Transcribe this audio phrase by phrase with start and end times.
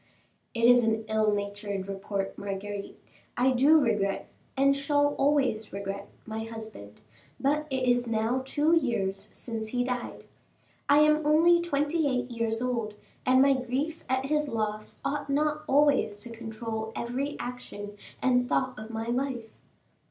[0.55, 2.97] "It is an ill natured report, Marguerite.
[3.37, 7.01] I do regret, and shall always regret, my husband;
[7.39, 10.23] but it is now two years since he died.
[10.89, 12.95] I am only twenty eight years old,
[13.27, 18.79] and my grief at his loss ought not always to control every action and thought
[18.79, 19.53] of my life.